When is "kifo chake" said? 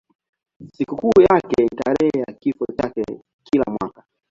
2.33-3.03